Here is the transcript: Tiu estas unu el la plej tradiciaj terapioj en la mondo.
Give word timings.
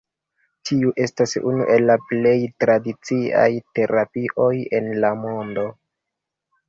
Tiu 0.69 0.93
estas 1.03 1.35
unu 1.51 1.67
el 1.75 1.85
la 1.91 1.97
plej 2.07 2.33
tradiciaj 2.65 3.47
terapioj 3.81 4.51
en 4.81 4.93
la 5.05 5.13
mondo. 5.27 5.67